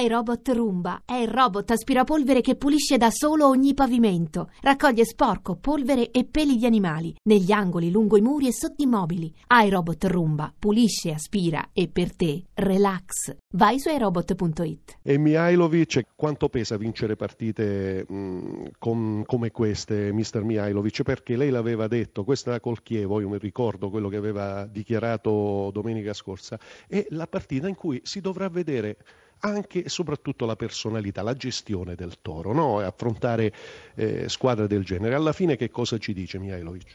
[0.00, 4.50] iRobot Roomba è il robot aspirapolvere che pulisce da solo ogni pavimento.
[4.60, 8.86] Raccoglie sporco, polvere e peli di animali negli angoli, lungo i muri e sotto i
[8.86, 9.34] mobili.
[9.48, 13.34] iRobot Roomba pulisce, aspira e per te relax.
[13.54, 14.98] Vai su iRobot.it.
[15.02, 21.02] E Mihailovic, quanto pesa vincere partite mh, com, come queste, mister Mihailovic?
[21.02, 25.70] Perché lei l'aveva detto, questa era col Chievo, io mi ricordo quello che aveva dichiarato
[25.72, 28.98] domenica scorsa, è la partita in cui si dovrà vedere
[29.40, 32.78] anche e soprattutto la personalità, la gestione del toro, no?
[32.80, 33.52] affrontare
[33.94, 35.14] eh, squadre del genere.
[35.14, 36.94] Alla fine che cosa ci dice Mihailovic?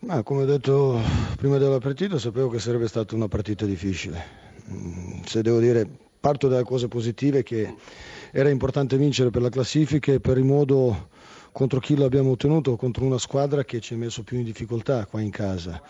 [0.00, 1.00] Ma come ho detto
[1.36, 4.46] prima della partita, sapevo che sarebbe stata una partita difficile.
[4.70, 5.88] Mm, se devo dire,
[6.20, 7.74] parto dalle cose positive che
[8.30, 11.08] era importante vincere per la classifica e per il modo
[11.50, 15.20] contro chi l'abbiamo ottenuto, contro una squadra che ci ha messo più in difficoltà qua
[15.20, 15.82] in casa.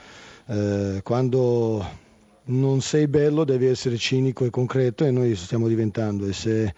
[0.46, 2.06] Eh, quando
[2.48, 6.26] non sei bello, devi essere cinico e concreto e noi stiamo diventando.
[6.26, 6.74] E se,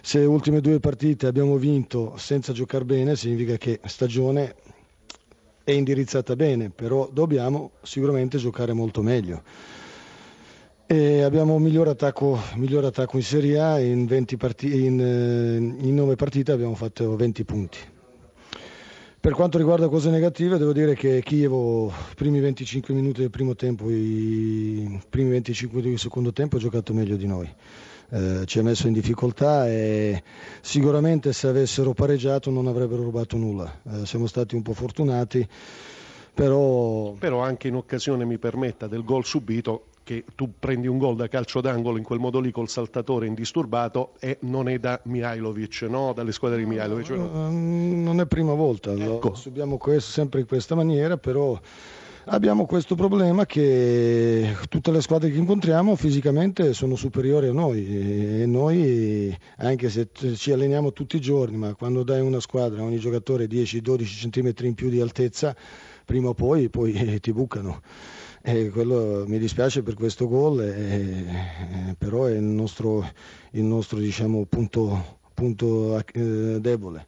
[0.00, 4.54] se le ultime due partite abbiamo vinto senza giocare bene, significa che stagione
[5.64, 9.42] è indirizzata bene, però dobbiamo sicuramente giocare molto meglio.
[10.86, 16.14] E abbiamo miglior attacco, miglior attacco in Serie A, in, partite, in, eh, in 9
[16.14, 17.78] partite abbiamo fatto 20 punti.
[19.24, 23.54] Per quanto riguarda cose negative, devo dire che Chievo, i primi 25 minuti del primo
[23.54, 27.50] tempo, i primi 25 minuti del secondo tempo, ha giocato meglio di noi.
[28.10, 30.22] Eh, ci ha messo in difficoltà e
[30.60, 33.80] sicuramente se avessero pareggiato non avrebbero rubato nulla.
[33.92, 35.48] Eh, siamo stati un po' fortunati,
[36.34, 37.12] però...
[37.12, 41.26] Però anche in occasione, mi permetta, del gol subito che tu prendi un gol da
[41.28, 46.12] calcio d'angolo in quel modo lì col saltatore indisturbato e non è da Mihailovic, no?
[46.12, 47.10] dalle squadre di Mihailovic.
[47.10, 47.50] No?
[47.50, 49.30] Non è prima volta, ecco.
[49.30, 51.58] lo subiamo questo, sempre in questa maniera, però
[52.26, 58.46] abbiamo questo problema che tutte le squadre che incontriamo fisicamente sono superiori a noi e
[58.46, 62.98] noi anche se ci alleniamo tutti i giorni ma quando dai una squadra a ogni
[62.98, 65.54] giocatore 10-12 cm in più di altezza
[66.04, 67.82] prima o poi, poi ti bucano
[68.46, 73.02] e quello, mi dispiace per questo gol, eh, però è il nostro,
[73.52, 77.06] il nostro diciamo, punto, punto eh, debole.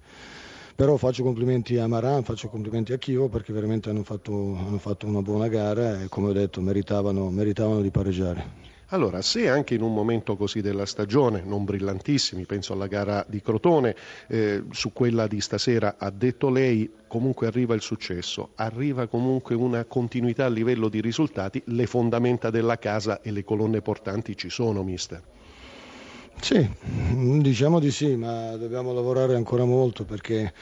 [0.75, 5.07] Però faccio complimenti a Maran, faccio complimenti a Chievo perché veramente hanno fatto, hanno fatto
[5.07, 8.76] una buona gara e come ho detto meritavano, meritavano di pareggiare.
[8.91, 13.43] Allora, se anche in un momento così della stagione, non brillantissimi, penso alla gara di
[13.43, 13.97] Crotone,
[14.29, 19.85] eh, su quella di stasera ha detto lei, comunque arriva il successo, arriva comunque una
[19.87, 24.85] continuità a livello di risultati, le fondamenta della casa e le colonne portanti ci sono,
[24.85, 25.21] mister.
[26.41, 26.69] Sì,
[27.41, 30.53] diciamo di sì, ma dobbiamo lavorare ancora molto perché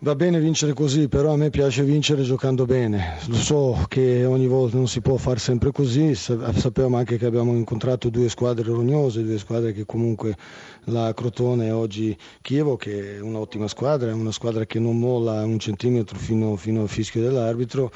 [0.00, 3.16] Va bene vincere così, però a me piace vincere giocando bene.
[3.28, 7.52] Lo so che ogni volta non si può fare sempre così, sappiamo anche che abbiamo
[7.54, 10.36] incontrato due squadre rognose, due squadre che comunque
[10.84, 15.42] la Crotone e oggi Chievo, che è un'ottima squadra, è una squadra che non molla
[15.44, 17.90] un centimetro fino, fino al fischio dell'arbitro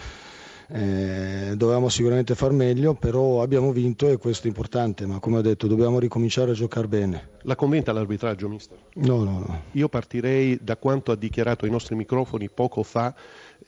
[0.71, 5.41] eh, dovevamo sicuramente far meglio, però abbiamo vinto e questo è importante, ma come ho
[5.41, 7.29] detto dobbiamo ricominciare a giocare bene.
[7.43, 8.77] La conventa l'arbitraggio, mister?
[8.95, 9.63] No, no, no.
[9.73, 13.15] Io partirei da quanto ha dichiarato ai nostri microfoni poco fa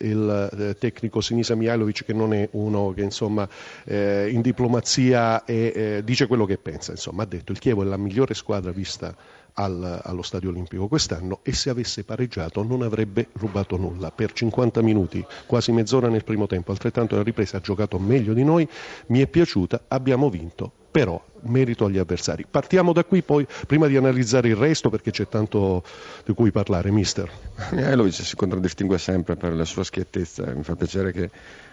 [0.00, 3.49] il eh, tecnico Sinisa Mihailovic che non è uno che insomma
[3.84, 7.87] eh, in diplomazia è, eh, dice quello che pensa, insomma ha detto il Chievo è
[7.87, 9.15] la migliore squadra vista
[9.55, 14.11] al, allo Stadio Olimpico quest'anno e se avesse pareggiato non avrebbe rubato nulla.
[14.11, 18.44] Per 50 minuti, quasi mezz'ora nel primo tempo, altrettanto nella ripresa ha giocato meglio di
[18.44, 18.69] noi,
[19.06, 22.44] mi è piaciuta, abbiamo vinto, però merito agli avversari.
[22.50, 25.82] Partiamo da qui poi, prima di analizzare il resto, perché c'è tanto
[26.24, 27.30] di cui parlare, mister.
[27.72, 31.30] Mihailovic si contraddistingue sempre per la sua schiettezza, mi fa piacere che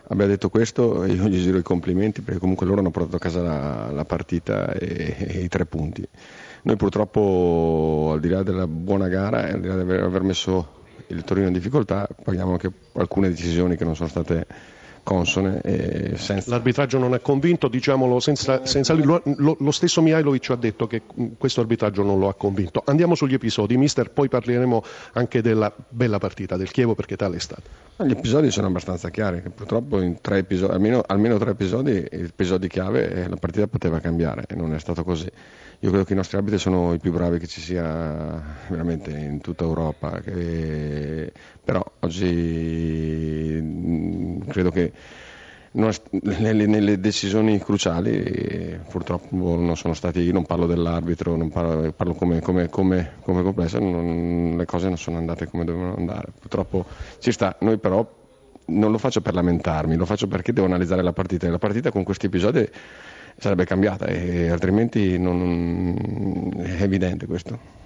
[0.10, 3.42] abbia detto questo, io gli giro i complimenti perché comunque loro hanno portato a casa
[3.42, 6.08] la, la partita e, e i tre punti.
[6.64, 10.76] Noi purtroppo, al di là della buona gara, al di là di aver messo
[11.08, 14.46] il Torino in difficoltà, paghiamo anche alcune decisioni che non sono state
[15.08, 15.62] consone.
[16.16, 16.52] Senza...
[16.52, 21.04] L'arbitraggio non ha convinto, diciamolo senza, senza lo, lo, stesso Mihailovic ha detto che
[21.38, 22.84] questo arbitraggio non lo ha convinto.
[22.86, 24.84] Andiamo sugli episodi, mister, poi parleremo
[25.14, 27.86] anche della bella partita del Chievo perché tale è stata.
[28.06, 32.68] Gli episodi sono abbastanza chiari, che purtroppo in tre episodi, almeno, almeno tre episodi, episodi
[32.68, 35.30] chiave, la partita poteva cambiare e non è stato così.
[35.82, 39.42] Io credo che i nostri arbitri sono i più bravi che ci sia veramente in
[39.42, 41.32] tutta Europa, che...
[41.64, 44.92] però oggi mm, credo che
[45.72, 52.14] nelle, nelle, decisioni cruciali purtroppo non sono stati, io non parlo dell'arbitro, non parlo, parlo
[52.14, 56.32] come, come, come, come complesso, non, le cose non sono andate come dovevano andare.
[56.40, 56.86] Purtroppo
[57.20, 58.08] ci sta, noi però
[58.68, 61.92] non lo faccio per lamentarmi, lo faccio perché devo analizzare la partita e la partita
[61.92, 62.68] con questi episodi
[63.38, 67.77] sarebbe cambiata e altrimenti non, è evidente questo.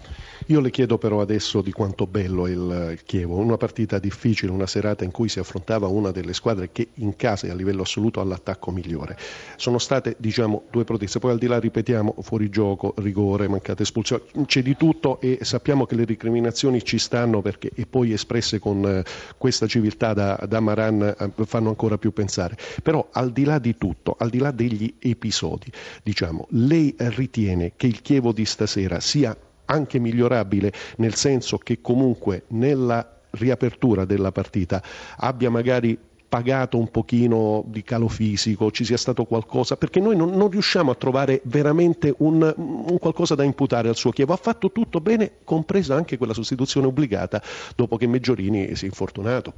[0.48, 4.52] Io le chiedo però adesso di quanto bello è il, il Chievo, una partita difficile,
[4.52, 7.84] una serata in cui si affrontava una delle squadre che in casa e a livello
[7.84, 9.18] assoluto ha l'attacco migliore.
[9.56, 14.24] Sono state diciamo due proteste, poi al di là ripetiamo fuori gioco, rigore, mancata espulsione,
[14.46, 18.86] c'è di tutto e sappiamo che le recriminazioni ci stanno perché e poi espresse con
[18.86, 19.04] eh,
[19.38, 22.58] questa civiltà da, da Maran eh, fanno ancora più pensare.
[22.82, 25.72] Però al di là di tutto, al di là degli episodi,
[26.02, 29.38] diciamo, lei ritiene che il Chievo di stasera sia
[29.72, 34.84] anche migliorabile, nel senso che comunque nella riapertura della partita
[35.18, 35.98] abbia magari
[36.31, 40.89] pagato un pochino di calo fisico, ci sia stato qualcosa, perché noi non, non riusciamo
[40.89, 44.31] a trovare veramente un, un, qualcosa da imputare al suo Chievo.
[44.31, 47.42] Ha fatto tutto bene, compresa anche quella sostituzione obbligata
[47.75, 49.51] dopo che Meggiorini si è infortunato.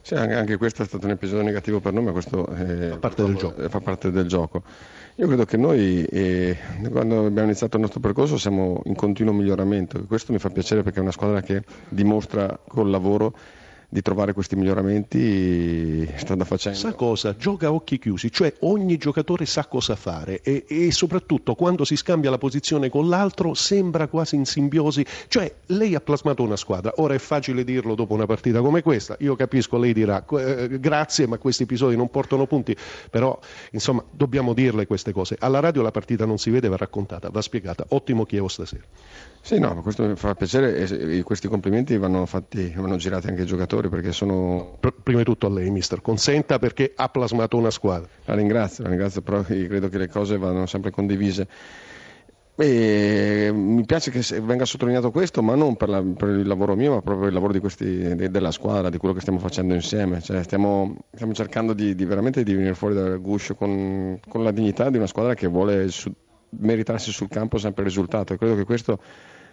[0.00, 3.24] Sì, anche questo è stato un episodio negativo per noi, ma questo eh, fa, parte
[3.56, 4.62] eh, fa, parte del gioco.
[5.16, 6.56] Io credo che noi, eh,
[6.88, 10.04] quando abbiamo iniziato il nostro percorso, siamo in continuo miglioramento.
[10.06, 13.34] Questo mi fa piacere perché è una squadra che dimostra col lavoro
[13.92, 16.78] di trovare questi miglioramenti strada facendo.
[16.78, 17.36] Sa cosa?
[17.36, 21.94] Gioca a occhi chiusi, cioè ogni giocatore sa cosa fare e, e, soprattutto quando si
[21.94, 26.94] scambia la posizione con l'altro sembra quasi in simbiosi, cioè lei ha plasmato una squadra,
[26.96, 31.26] ora è facile dirlo dopo una partita come questa, io capisco, lei dirà eh, grazie
[31.26, 32.74] ma questi episodi non portano punti,
[33.10, 33.38] però
[33.72, 37.42] insomma dobbiamo dirle queste cose, alla radio la partita non si vede, va raccontata, va
[37.42, 38.84] spiegata, ottimo Chievo stasera.
[39.44, 43.46] Sì, no, questo mi fa piacere e questi complimenti vanno, fatti, vanno girati anche ai
[43.46, 44.78] giocatori perché sono...
[45.02, 48.08] Prima di tutto a lei, mister, consenta perché ha plasmato una squadra.
[48.26, 51.48] La ringrazio, la ringrazio, però credo che le cose vanno sempre condivise.
[52.54, 56.92] E mi piace che venga sottolineato questo, ma non per, la, per, il lavoro mio,
[56.92, 60.20] ma proprio per il lavoro questi, de, della squadra, di quello che stiamo facendo insieme.
[60.20, 64.52] Cioè, stiamo, stiamo, cercando di, di, veramente di venire fuori dal guscio con, con, la
[64.52, 66.14] dignità di una squadra che vuole su,
[66.58, 68.32] meritarsi sul campo sempre il risultato.
[68.34, 69.00] E credo che questo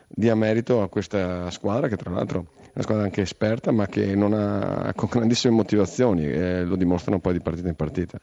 [0.08, 4.16] dia merito a questa squadra che tra l'altro è una squadra anche esperta ma che
[4.16, 8.18] non ha con grandissime motivazioni e lo dimostrano poi di partita in partita.